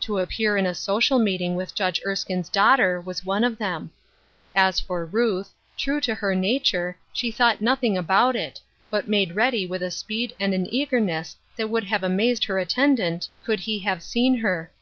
[0.00, 3.90] To appear in a social meeting with Judge Erskine's daughter was one of them.
[4.54, 8.36] As for Ruth, true to her nature, she thought nothing about
[8.66, 10.90] % but made ready with a speed and an S4 Ruth Urskines Crosses.
[10.90, 14.72] eaeerness that would have amazed her attend ant, could he have seen her.